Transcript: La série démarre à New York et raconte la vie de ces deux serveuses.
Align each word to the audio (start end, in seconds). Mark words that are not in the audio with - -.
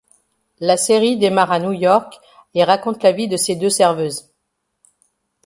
La 0.59 0.77
série 0.77 1.15
démarre 1.17 1.51
à 1.51 1.59
New 1.59 1.73
York 1.73 2.19
et 2.55 2.63
raconte 2.63 3.03
la 3.03 3.11
vie 3.11 3.27
de 3.27 3.37
ces 3.37 3.55
deux 3.55 3.69
serveuses. 3.69 4.31